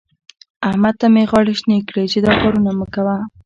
احمد 0.69 0.95
ته 1.01 1.07
مې 1.13 1.23
غاړې 1.29 1.53
شينې 1.59 1.79
کړې 1.87 2.03
چې 2.11 2.19
دا 2.25 2.31
کارونه 2.41 2.71
مه 2.79 2.87
کوه. 2.93 3.15